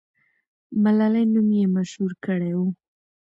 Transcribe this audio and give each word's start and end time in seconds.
ملالۍ 0.83 1.25
نوم 1.33 1.49
یې 1.57 1.65
مشهور 1.75 2.11
کړی 2.25 2.51
وو. 2.57 2.67